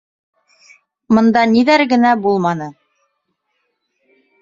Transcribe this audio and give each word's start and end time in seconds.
Мында 1.17 1.45
ниҙәр 1.53 1.85
генә 1.93 2.17
булманы! 2.25 2.73